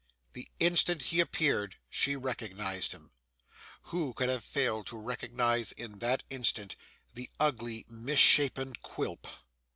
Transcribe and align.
The 0.33 0.49
instant 0.59 1.03
he 1.03 1.19
appeared, 1.19 1.75
she 1.87 2.15
recognised 2.15 2.91
him 2.91 3.11
Who 3.83 4.15
could 4.15 4.29
have 4.29 4.43
failed 4.43 4.87
to 4.87 4.97
recognise, 4.97 5.73
in 5.73 5.99
that 5.99 6.23
instant, 6.31 6.75
the 7.13 7.29
ugly 7.39 7.85
misshapen 7.87 8.73
Quilp! 8.81 9.27